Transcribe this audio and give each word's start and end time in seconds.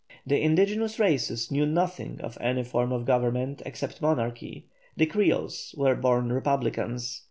The 0.25 0.41
indigenous 0.41 0.97
races 0.97 1.51
knew 1.51 1.67
nothing 1.67 2.19
of 2.21 2.35
any 2.41 2.63
form 2.63 2.91
of 2.91 3.05
government 3.05 3.61
except 3.67 4.01
monarchy. 4.01 4.65
The 4.97 5.05
Creoles 5.05 5.75
were 5.77 5.93
born 5.93 6.33
republicans. 6.33 7.19